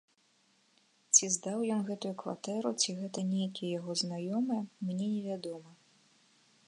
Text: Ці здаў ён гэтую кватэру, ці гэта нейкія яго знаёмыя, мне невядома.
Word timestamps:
Ці 1.13 1.27
здаў 1.35 1.59
ён 1.75 1.83
гэтую 1.89 2.13
кватэру, 2.23 2.69
ці 2.85 2.95
гэта 3.03 3.19
нейкія 3.35 3.69
яго 3.79 3.91
знаёмыя, 4.03 4.61
мне 4.89 4.99
невядома. 5.13 5.71